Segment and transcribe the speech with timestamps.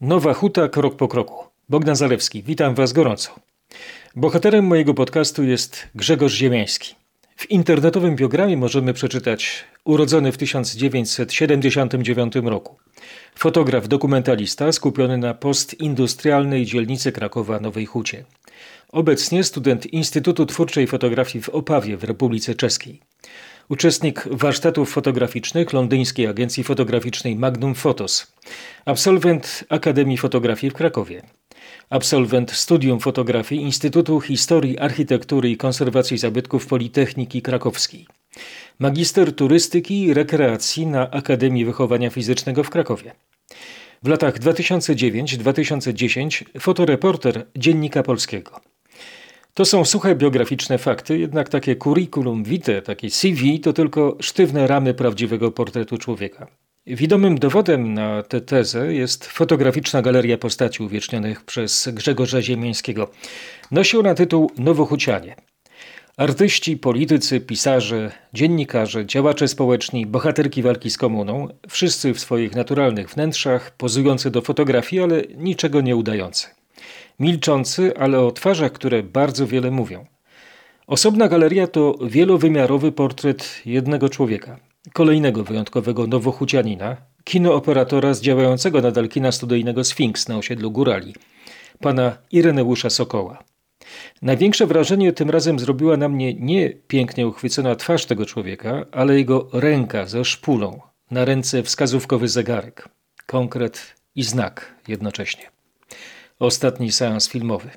[0.00, 1.44] Nowa Huta krok po kroku.
[1.68, 3.30] Bogdan Zalewski, witam Was gorąco.
[4.16, 6.94] Bohaterem mojego podcastu jest Grzegorz Ziemiański.
[7.36, 12.76] W internetowym biogramie możemy przeczytać urodzony w 1979 roku.
[13.34, 18.24] Fotograf dokumentalista skupiony na postindustrialnej dzielnicy Krakowa Nowej Hucie.
[18.88, 23.00] Obecnie student Instytutu Twórczej Fotografii w Opawie w Republice Czeskiej.
[23.68, 28.32] Uczestnik warsztatów fotograficznych londyńskiej agencji fotograficznej Magnum Photos.
[28.84, 31.22] Absolwent Akademii Fotografii w Krakowie.
[31.90, 38.06] Absolwent Studium Fotografii Instytutu Historii, Architektury i Konserwacji Zabytków Politechniki Krakowskiej.
[38.78, 43.12] Magister Turystyki i Rekreacji na Akademii Wychowania Fizycznego w Krakowie.
[44.02, 48.60] W latach 2009-2010 fotoreporter Dziennika Polskiego.
[49.56, 54.94] To są suche biograficzne fakty, jednak takie curriculum vitae, takie CV to tylko sztywne ramy
[54.94, 56.46] prawdziwego portretu człowieka.
[56.86, 63.10] Widomym dowodem na tę tezę jest fotograficzna galeria postaci uwiecznionych przez Grzegorza Ziemiańskiego.
[63.70, 65.36] Nosi ona tytuł Nowochucianie.
[66.16, 73.76] Artyści, politycy, pisarze, dziennikarze, działacze społeczni, bohaterki walki z komuną, wszyscy w swoich naturalnych wnętrzach,
[73.76, 76.46] pozujący do fotografii, ale niczego nie udający.
[77.20, 80.06] Milczący, ale o twarzach, które bardzo wiele mówią.
[80.86, 84.58] Osobna galeria to wielowymiarowy portret jednego człowieka,
[84.92, 91.14] kolejnego wyjątkowego nowochucianina, kinooperatora z działającego nadal kina studyjnego Sfinks na osiedlu Górali,
[91.80, 93.44] pana Ireneusza Sokoła.
[94.22, 99.48] Największe wrażenie tym razem zrobiła na mnie nie pięknie uchwycona twarz tego człowieka, ale jego
[99.52, 102.88] ręka ze szpulą, na ręce wskazówkowy zegarek,
[103.26, 105.55] konkret i znak jednocześnie.
[106.38, 107.70] Ostatni seans filmowy.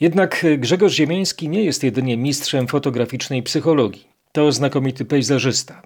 [0.00, 4.08] Jednak Grzegorz Ziemiański nie jest jedynie mistrzem fotograficznej psychologii.
[4.32, 5.82] To znakomity pejzażysta.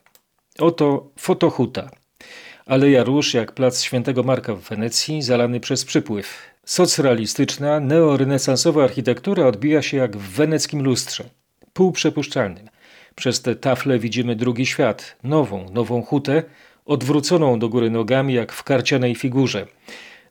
[0.58, 1.90] Oto fotohuta.
[2.66, 6.38] Aleja Róż jak plac Świętego Marka w Wenecji, zalany przez przypływ.
[6.64, 11.24] Socrealistyczna, neorenesansowa architektura odbija się jak w weneckim lustrze,
[11.72, 12.68] półprzepuszczalnym.
[13.14, 16.42] Przez te tafle widzimy drugi świat, nową, nową hutę,
[16.86, 19.66] odwróconą do góry nogami jak w karcianej figurze.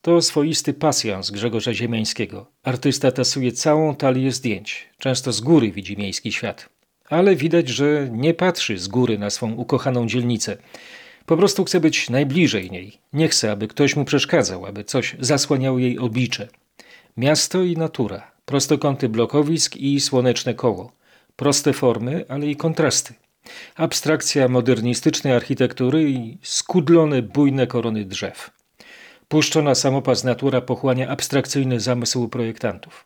[0.07, 2.51] To swoisty pasjans Grzegorza Ziemiańskiego.
[2.63, 4.89] Artysta tasuje całą talię zdjęć.
[4.99, 6.69] Często z góry widzi miejski świat.
[7.09, 10.57] Ale widać, że nie patrzy z góry na swą ukochaną dzielnicę.
[11.25, 12.97] Po prostu chce być najbliżej niej.
[13.13, 16.47] Nie chce, aby ktoś mu przeszkadzał, aby coś zasłaniało jej oblicze.
[17.17, 20.91] Miasto i natura, prostokąty blokowisk i słoneczne koło.
[21.35, 23.13] Proste formy, ale i kontrasty.
[23.75, 28.56] Abstrakcja modernistycznej architektury i skudlone, bujne korony drzew.
[29.27, 33.05] Puszczona samopas natura pochłania abstrakcyjny zamysł projektantów.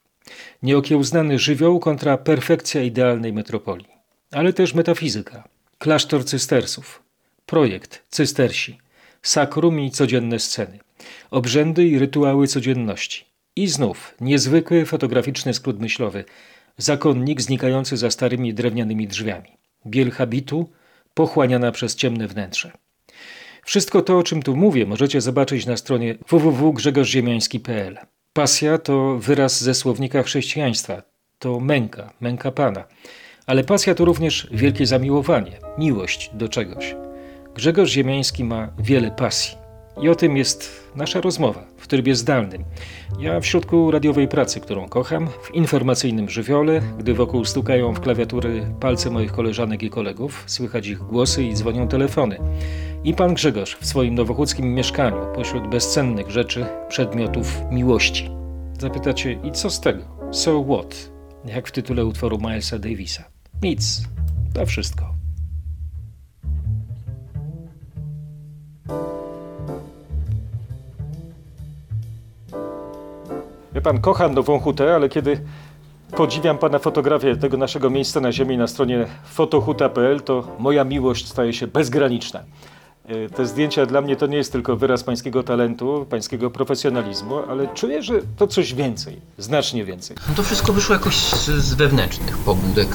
[0.64, 3.88] Nieokiełznany żywioł kontra perfekcja idealnej metropolii.
[4.31, 5.48] Ale też metafizyka.
[5.78, 7.04] Klasztor cystersów.
[7.46, 8.78] Projekt cystersi.
[9.22, 10.80] Sakrum i codzienne sceny.
[11.31, 13.26] Obrzędy i rytuały codzienności.
[13.56, 16.26] I znów niezwykły fotograficzny skrót myślowy.
[16.78, 19.58] Zakonnik znikający za starymi drewnianymi drzwiami.
[19.86, 20.70] Biel habitu
[21.14, 22.72] pochłaniana przez ciemne wnętrze.
[23.66, 27.98] Wszystko to, o czym tu mówię, możecie zobaczyć na stronie www.grzegorziemiański.pl.
[28.34, 31.02] Pasja to wyraz ze słownika chrześcijaństwa.
[31.40, 32.84] To męka, męka Pana.
[33.46, 36.96] Ale pasja to również wielkie zamiłowanie, miłość do czegoś.
[37.56, 39.58] Grzegorz Ziemiański ma wiele pasji.
[40.02, 42.64] I o tym jest nasza rozmowa w trybie zdalnym.
[43.20, 48.66] Ja w środku radiowej pracy, którą kocham, w informacyjnym żywiole, gdy wokół stukają w klawiatury
[48.80, 52.40] palce moich koleżanek i kolegów, słychać ich głosy i dzwonią telefony.
[53.03, 58.30] I pan Grzegorz w swoim nowochódzkim mieszkaniu, pośród bezcennych rzeczy, przedmiotów miłości.
[58.80, 60.03] Zapytacie, i co z tego?
[60.31, 61.12] So what?
[61.45, 63.24] Jak w tytule utworu Milesa Davisa.
[63.62, 64.01] Nic.
[64.53, 65.13] To wszystko.
[73.74, 75.42] Wie pan, kocham Nową Hutę, ale kiedy
[76.18, 81.54] podziwiam pana fotografię tego naszego miejsca na ziemi na stronie fotohuta.pl, to moja miłość staje
[81.54, 82.44] się bezgraniczna.
[83.12, 87.68] E, te zdjęcia dla mnie to nie jest tylko wyraz pańskiego talentu, pańskiego profesjonalizmu, ale
[87.68, 90.18] czuję, że to coś więcej, znacznie więcej.
[90.30, 92.88] No to wszystko wyszło jakoś z, z wewnętrznych pobudek.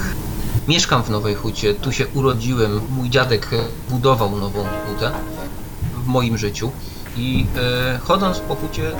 [0.68, 2.80] Mieszkam w Nowej Hucie, tu się urodziłem.
[2.90, 3.50] Mój dziadek
[3.90, 5.10] budował Nową Hutę
[5.94, 6.70] w moim życiu.
[7.16, 8.96] I e, chodząc po hucie e,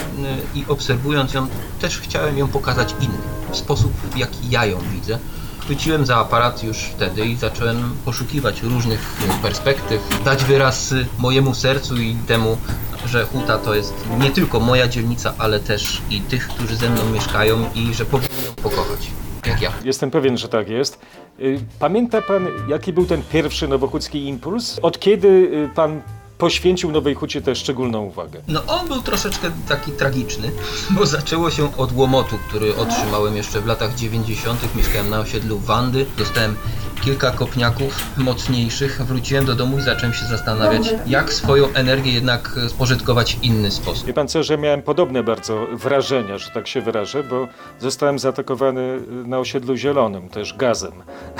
[0.54, 1.46] i obserwując ją,
[1.80, 3.22] też chciałem ją pokazać innym,
[3.52, 5.18] sposób w jaki ja ją widzę.
[5.66, 11.54] Chwyciłem za aparat już wtedy i zacząłem poszukiwać różnych e, perspektyw, dać wyraz y, mojemu
[11.54, 12.58] sercu i temu,
[13.06, 17.10] że Huta to jest nie tylko moja dzielnica, ale też i tych, którzy ze mną
[17.10, 19.10] mieszkają i że powinien ją pokochać,
[19.46, 19.72] jak ja.
[19.84, 20.98] Jestem pewien, że tak jest.
[21.40, 24.78] Y, Pamięta pan, jaki był ten pierwszy nowochódzki impuls?
[24.82, 26.02] Od kiedy pan
[26.38, 28.40] poświęcił Nowej Hucie tę szczególną uwagę?
[28.48, 30.50] No on był troszeczkę taki tragiczny,
[30.96, 34.76] bo zaczęło się od łomotu, który otrzymałem jeszcze w latach 90.
[34.76, 36.56] Mieszkałem na osiedlu Wandy, dostałem
[37.00, 43.36] kilka kopniaków mocniejszych, wróciłem do domu i zacząłem się zastanawiać, jak swoją energię jednak spożytkować
[43.36, 44.06] w inny sposób.
[44.06, 47.48] Wie pan co, że miałem podobne bardzo wrażenia, że tak się wyrażę, bo
[47.80, 50.92] zostałem zaatakowany na osiedlu Zielonym, też gazem,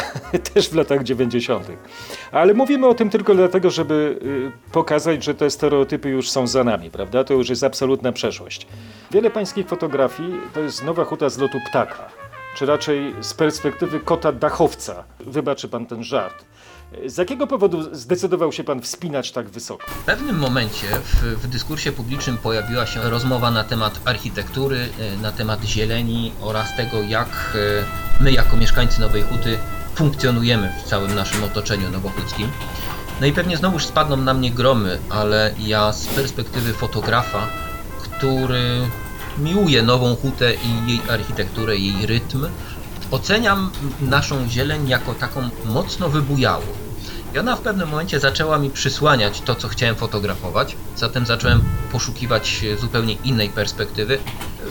[0.57, 1.67] też w latach 90.
[2.33, 4.19] Ale mówimy o tym tylko dlatego, żeby
[4.69, 7.25] y, pokazać, że te stereotypy już są za nami, prawda?
[7.25, 8.67] To już jest absolutna przeszłość.
[9.11, 12.09] Wiele pańskich fotografii to jest nowa huta z lotu ptaka,
[12.57, 15.05] czy raczej z perspektywy kota dachowca.
[15.21, 16.45] Wybaczy pan ten żart.
[17.07, 19.87] Z jakiego powodu zdecydował się pan wspinać tak wysoko?
[19.87, 25.33] W pewnym momencie w, w dyskursie publicznym pojawiła się rozmowa na temat architektury, e, na
[25.33, 27.29] temat zieleni oraz tego, jak
[28.21, 29.59] e, my jako mieszkańcy Nowej Huty
[29.97, 32.49] funkcjonujemy w całym naszym otoczeniu nowochódzkim.
[33.21, 37.47] No i pewnie znowuż spadną na mnie gromy, ale ja z perspektywy fotografa,
[38.03, 38.91] który
[39.39, 42.47] miłuje Nową Hutę i jej architekturę, jej rytm,
[43.11, 43.71] oceniam
[44.01, 46.65] naszą zieleń jako taką mocno wybujałą.
[47.35, 52.65] I ona w pewnym momencie zaczęła mi przysłaniać to, co chciałem fotografować, zatem zacząłem poszukiwać
[52.81, 54.19] zupełnie innej perspektywy.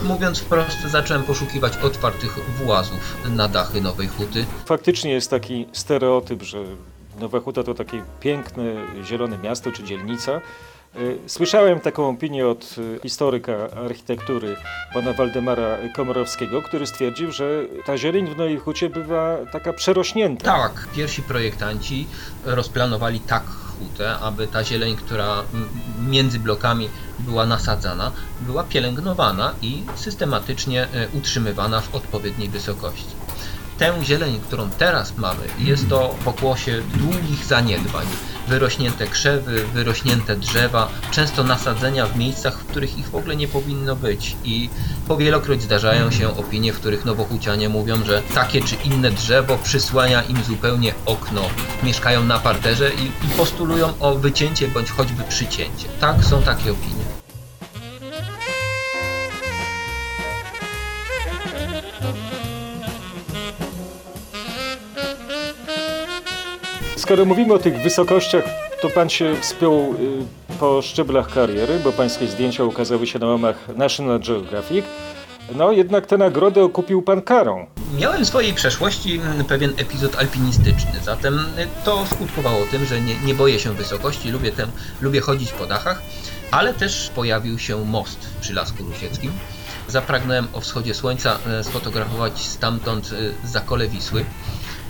[0.04, 4.46] Mówiąc wprost, zacząłem poszukiwać otwartych włazów na dachy Nowej Huty.
[4.66, 6.58] Faktycznie jest taki stereotyp, że
[7.20, 8.64] Nowa Huta to takie piękne,
[9.04, 10.42] zielone miasto czy dzielnica.
[10.96, 13.54] Y, Słyszałem taką opinię od y, historyka
[13.86, 14.56] architektury,
[14.94, 20.46] pana Waldemara Komorowskiego, który stwierdził, że ta zieleń w Nowej Hucie bywa taka przerośnięta.
[20.46, 22.08] Tak, pierwsi projektanci
[22.46, 23.44] rozplanowali tak
[23.80, 25.44] hutę, aby ta zieleń, która
[26.08, 26.90] między blokami
[27.20, 28.12] była nasadzana,
[28.42, 33.16] była pielęgnowana i systematycznie e, utrzymywana w odpowiedniej wysokości.
[33.78, 38.08] Tę zieleń, którą teraz mamy, jest to pokłosie długich zaniedbań.
[38.48, 43.96] Wyrośnięte krzewy, wyrośnięte drzewa, często nasadzenia w miejscach, w których ich w ogóle nie powinno
[43.96, 44.36] być.
[44.44, 44.70] I
[45.08, 50.44] powielokroć zdarzają się opinie, w których nowochucianie mówią, że takie czy inne drzewo przysłania im
[50.44, 51.42] zupełnie okno.
[51.84, 55.88] Mieszkają na parterze i, i postulują o wycięcie bądź choćby przycięcie.
[56.00, 57.05] Tak, są takie opinie.
[67.06, 68.44] Skoro mówimy o tych wysokościach,
[68.82, 73.56] to pan się wspiął y, po szczeblach kariery, bo pańskie zdjęcia ukazały się na łamach
[73.76, 74.86] National Geographic.
[75.56, 77.66] No jednak tę nagrodę okupił pan karą.
[78.00, 83.16] Miałem w swojej przeszłości mm, pewien epizod alpinistyczny, zatem y, to skutkowało tym, że nie,
[83.26, 86.02] nie boję się wysokości, lubię, tem, lubię chodzić po dachach,
[86.52, 89.32] ale też pojawił się most przy Lasku Rusieckim.
[89.88, 94.26] Zapragnąłem o wschodzie słońca e, sfotografować stamtąd e, zakole Wisły.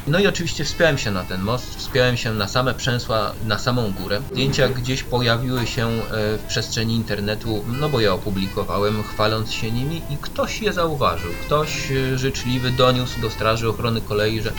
[0.08, 3.92] No i oczywiście wspiąłem się na ten most, wspiąłem się na same przęsła, na samą
[3.92, 4.22] górę.
[4.32, 6.02] Zdjęcia gdzieś pojawiły się e,
[6.38, 11.32] w przestrzeni internetu, no bo ja opublikowałem, chwaląc się nimi i ktoś je zauważył.
[11.46, 14.52] Ktoś e, życzliwy doniósł do Straży Ochrony Kolei, że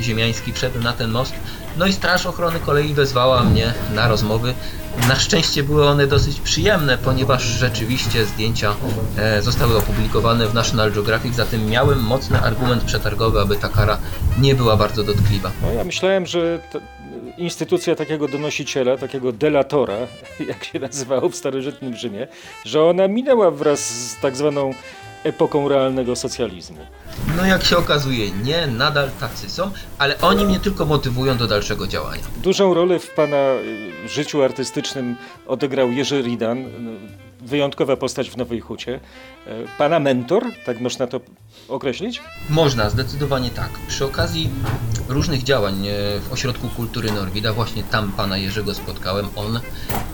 [0.00, 1.34] Ziemiański wszedł na ten most.
[1.76, 4.54] No i Straż Ochrony Kolei wezwała mnie na rozmowy.
[5.08, 8.74] Na szczęście były one dosyć przyjemne, ponieważ rzeczywiście zdjęcia
[9.16, 13.98] e, zostały opublikowane w National Geographic, zatem miałem mocny argument przetargowy, aby ta kara
[14.38, 15.50] nie była bardzo dotkliwa.
[15.62, 16.58] No, ja myślałem, że
[17.38, 19.96] instytucja takiego donosiciela, takiego delatora,
[20.48, 22.26] jak się nazywało w starożytnym Rzymie,
[22.64, 24.74] że ona minęła wraz z tak zwaną
[25.24, 26.78] epoką realnego socjalizmu.
[27.36, 31.86] No jak się okazuje, nie, nadal tacy są, ale oni mnie tylko motywują do dalszego
[31.86, 32.22] działania.
[32.42, 33.36] Dużą rolę w pana
[34.04, 39.00] y, życiu artystycznym odegrał Jerzy Ridan, y, wyjątkowa postać w Nowej Hucie.
[39.46, 41.20] Y, Pana mentor, tak można to
[41.68, 42.22] określić?
[42.50, 43.70] Można, zdecydowanie tak.
[43.88, 44.50] Przy okazji
[45.08, 45.90] różnych działań e,
[46.20, 49.28] w Ośrodku Kultury Norwida, właśnie tam pana Jerzego spotkałem.
[49.36, 49.60] On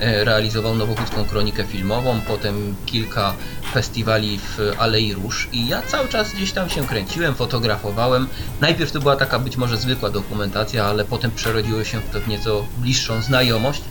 [0.01, 3.35] e, realizował Nowochódzką Kronikę Filmową, potem kilka
[3.73, 8.27] festiwali w Alei Róż i ja cały czas gdzieś tam się kręciłem, fotografowałem.
[8.61, 12.29] Najpierw to była taka być może zwykła dokumentacja, ale potem przerodziło się w to w
[12.29, 13.83] nieco bliższą znajomość.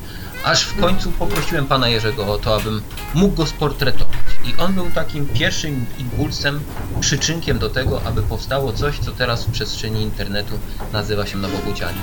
[0.44, 2.82] Aż w końcu poprosiłem pana Jerzego o to, abym
[3.14, 4.18] mógł go sportretować.
[4.46, 6.60] I on był takim pierwszym impulsem,
[7.00, 10.54] przyczynkiem do tego, aby powstało coś, co teraz w przestrzeni internetu
[10.94, 12.02] nazywa się Nowochódzianie.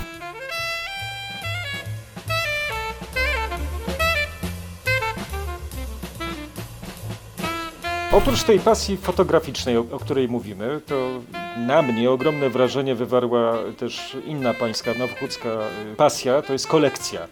[8.12, 11.10] Oprócz tej pasji fotograficznej, o, o, której mówimy, to
[11.56, 15.48] na mnie ogromne wrażenie wywarła też inna pańska nowochódzka
[15.92, 17.28] y, pasja, to jest kolekcja.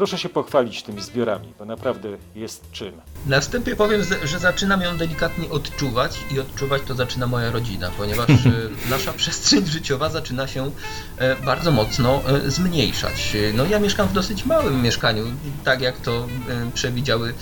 [0.00, 2.92] Proszę się pochwalić tymi zbiorami, bo naprawdę jest czym.
[3.26, 8.28] Na wstępie powiem, że zaczynam ją delikatnie odczuwać i odczuwać to zaczyna moja rodzina, ponieważ
[8.28, 10.70] y, nasza przestrzeń życiowa zaczyna się
[11.18, 13.36] e, bardzo mocno e, zmniejszać.
[13.54, 15.24] No ja mieszkam w dosyć małym mieszkaniu,
[15.64, 17.34] tak jak to e, przewidziały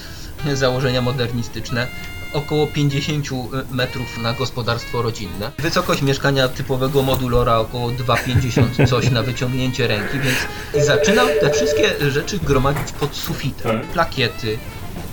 [0.55, 1.87] założenia modernistyczne
[2.33, 3.27] około 50
[3.71, 5.53] metrów na gospodarstwo rodzinne.
[5.59, 10.37] Wysokość mieszkania typowego modulora około 2,50 coś na wyciągnięcie ręki, więc
[10.75, 13.81] i zaczynam te wszystkie rzeczy gromadzić pod sufitem.
[13.81, 14.59] Plakiety,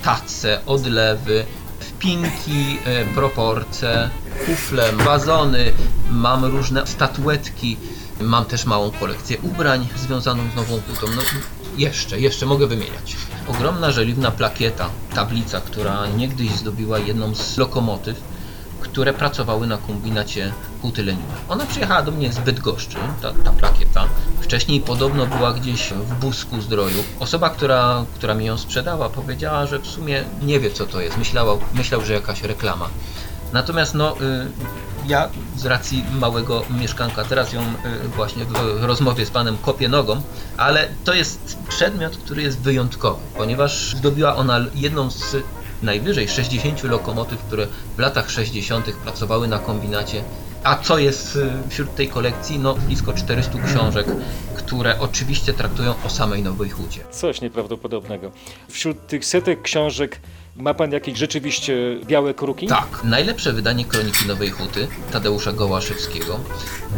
[0.03, 1.45] tace, odlewy,
[1.79, 2.77] wpinki,
[3.15, 4.09] proporce,
[4.45, 5.73] kufle, wazony,
[6.11, 7.77] mam różne statuetki,
[8.21, 11.13] mam też małą kolekcję ubrań związaną z nową hutą.
[11.15, 11.21] No,
[11.77, 13.15] jeszcze, jeszcze mogę wymieniać.
[13.47, 18.23] Ogromna żeliwna plakieta, tablica, która niegdyś zdobiła jedną z lokomotyw,
[18.81, 21.33] które pracowały na kombinacie huty leniwe.
[21.49, 24.07] Ona przyjechała do mnie z Bydgoszczy, ta, ta plakieta.
[24.41, 27.03] Wcześniej podobno była gdzieś w Busku Zdroju.
[27.19, 31.17] Osoba, która, która mi ją sprzedała, powiedziała, że w sumie nie wie co to jest.
[31.17, 32.89] Myślała, myślał, że jakaś reklama.
[33.53, 34.47] Natomiast no, y,
[35.07, 40.21] ja z racji małego mieszkanka teraz ją y, właśnie w rozmowie z panem kopię nogą,
[40.57, 45.35] ale to jest przedmiot, który jest wyjątkowy, ponieważ zdobiła ona jedną z
[45.83, 48.85] najwyżej 60 lokomotyw, które w latach 60.
[48.85, 50.23] pracowały na kombinacie.
[50.65, 52.59] A co jest y, wśród tej kolekcji?
[52.59, 54.07] No blisko 400 książek,
[54.55, 57.01] które oczywiście traktują o samej Nowej Hucie.
[57.11, 58.31] Coś nieprawdopodobnego.
[58.69, 60.19] Wśród tych setek książek
[60.55, 62.67] ma pan jakieś rzeczywiście białe kruki?
[62.67, 63.03] Tak.
[63.03, 66.39] Najlepsze wydanie Kroniki Nowej Huty Tadeusza Gołaszewskiego.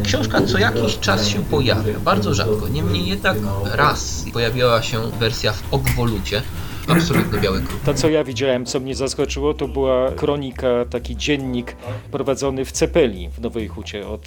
[0.03, 2.67] Książka co jakiś czas się pojawia, bardzo rzadko.
[2.67, 3.37] Niemniej jednak
[3.71, 6.41] raz pojawiała się wersja w obwolucie.
[6.87, 7.81] Absolutny biały kruk.
[7.85, 11.75] To, co ja widziałem, co mnie zaskoczyło, to była kronika, taki dziennik
[12.11, 14.21] prowadzony w Cepeli w Nowej Hucie od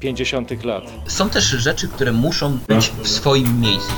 [0.00, 0.84] 50 lat.
[1.06, 3.92] Są też rzeczy, które muszą być w swoim miejscu.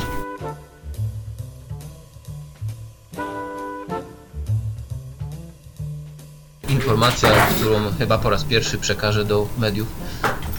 [6.69, 9.87] Informacja, którą chyba po raz pierwszy przekażę do mediów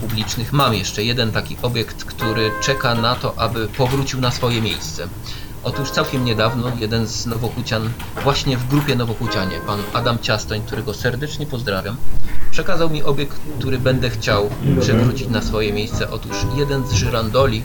[0.01, 0.53] publicznych.
[0.53, 5.09] Mam jeszcze jeden taki obiekt, który czeka na to, aby powrócił na swoje miejsce.
[5.67, 7.91] Otóż całkiem niedawno jeden z Nowochucian,
[8.23, 11.97] właśnie w grupie Nowochucianie, pan Adam Ciastoń, którego serdecznie pozdrawiam,
[12.51, 16.11] przekazał mi obiekt, który będę chciał przywrócić na swoje miejsce.
[16.11, 17.63] Otóż jeden z żyrandoli,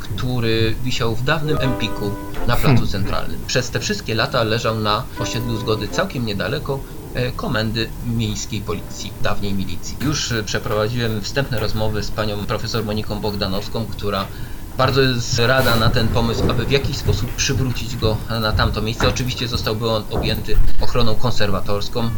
[0.00, 2.10] który wisiał w dawnym Empiku
[2.46, 3.40] na placu centralnym.
[3.46, 6.80] Przez te wszystkie lata leżał na osiedlu Zgody całkiem niedaleko
[7.36, 9.96] komendy miejskiej policji, dawniej milicji.
[10.00, 14.26] Już przeprowadziłem wstępne rozmowy z panią profesor Moniką Bogdanowską, która
[14.80, 19.08] bardzo jest rada na ten pomysł, aby w jakiś sposób przywrócić go na tamto miejsce.
[19.08, 22.10] Oczywiście zostałby on objęty ochroną konserwatorską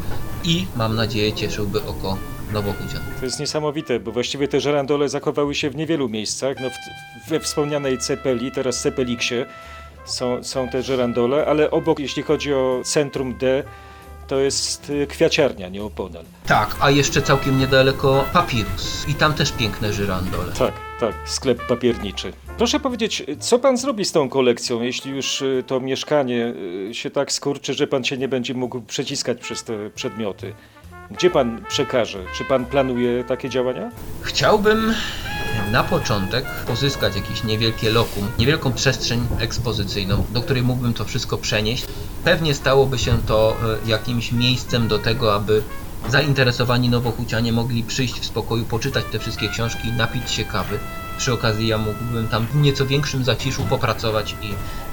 [0.44, 2.18] i mam nadzieję cieszyłby oko
[2.52, 3.02] Nowochucian.
[3.18, 6.56] To jest niesamowite, bo właściwie te żerandole zachowały się w niewielu miejscach.
[6.60, 9.44] No, w, we wspomnianej Cepeli, teraz Cepeliksie
[10.04, 13.64] są, są te żerandole, ale obok, jeśli chodzi o centrum D,
[14.26, 16.24] to jest y, kwiaciarnia nieopodal.
[16.46, 20.52] Tak, a jeszcze całkiem niedaleko Papirus i tam też piękne żyrandole.
[20.52, 22.32] Tak, tak, sklep papierniczy.
[22.58, 26.54] Proszę powiedzieć, co pan zrobi z tą kolekcją, jeśli już y, to mieszkanie
[26.90, 30.54] y, się tak skurczy, że pan się nie będzie mógł przeciskać przez te przedmioty?
[31.10, 32.18] Gdzie pan przekaże?
[32.34, 33.90] Czy pan planuje takie działania?
[34.22, 34.94] Chciałbym
[35.72, 41.84] na początek pozyskać jakieś niewielkie lokum, niewielką przestrzeń ekspozycyjną, do której mógłbym to wszystko przenieść.
[42.24, 45.62] Pewnie stałoby się to e, jakimś miejscem do tego, aby
[46.08, 50.78] zainteresowani nowochucianie mogli przyjść w spokoju, poczytać te wszystkie książki, napić się kawy.
[51.18, 54.48] Przy okazji ja mógłbym tam w nieco większym zaciszu popracować i,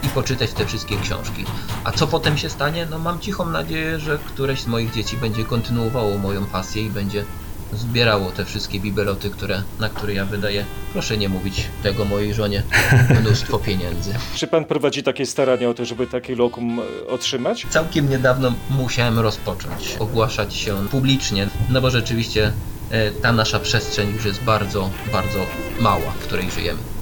[0.07, 1.45] i poczytać te wszystkie książki.
[1.83, 2.87] A co potem się stanie?
[2.89, 7.25] No mam cichą nadzieję, że któreś z moich dzieci będzie kontynuowało moją pasję i będzie
[7.73, 12.63] zbierało te wszystkie bibeloty, które, na które ja wydaję, proszę nie mówić tego mojej żonie,
[13.21, 14.13] mnóstwo pieniędzy.
[14.35, 17.65] Czy pan prowadzi takie starania o to, żeby takie lokum e, otrzymać?
[17.69, 22.51] Całkiem niedawno musiałem rozpocząć, ogłaszać się publicznie, no bo rzeczywiście
[22.91, 25.39] e, ta nasza przestrzeń już jest bardzo, bardzo
[25.79, 26.98] mała, w której żyjemy.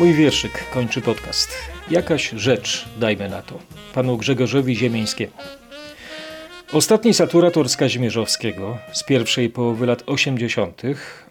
[0.00, 1.48] Mój wierszyk kończy podcast.
[1.90, 3.58] Jakaś rzecz, dajmy na to,
[3.94, 5.32] panu Grzegorzowi Ziemińskiemu.
[6.72, 10.82] Ostatni saturator z Kazimierzowskiego z pierwszej połowy lat 80.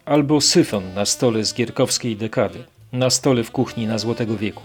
[0.04, 4.62] albo syfon na stole z gierkowskiej dekady, na stole w kuchni na Złotego Wieku,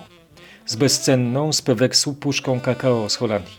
[0.65, 3.57] z bezcenną z Peweksu puszką kakao z Holandii.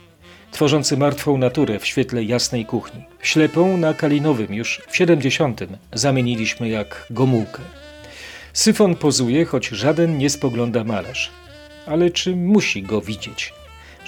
[0.51, 3.05] tworzący martwą naturę w świetle jasnej kuchni.
[3.23, 5.61] Ślepą na kalinowym już w 70.
[5.93, 7.63] zamieniliśmy jak gomułkę.
[8.57, 11.31] Syfon pozuje, choć żaden nie spogląda malarz.
[11.87, 13.53] Ale czy musi go widzieć?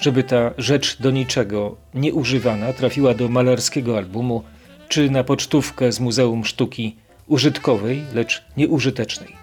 [0.01, 4.43] Żeby ta rzecz do niczego nieużywana trafiła do malarskiego albumu,
[4.87, 6.95] czy na pocztówkę z Muzeum Sztuki
[7.27, 9.35] użytkowej, lecz nieużytecznej.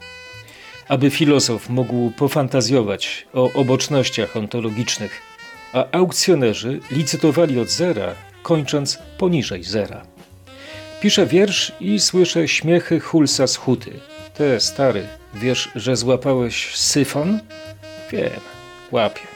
[0.89, 5.21] Aby filozof mógł pofantazjować o obocznościach ontologicznych,
[5.73, 10.07] a aukcjonerzy licytowali od zera, kończąc poniżej zera.
[11.01, 14.01] Piszę wiersz i słyszę śmiechy Hulsa z huty.
[14.39, 17.39] Te stary, wiesz, że złapałeś syfon?
[18.13, 18.41] Wiem,
[18.91, 19.36] łapię.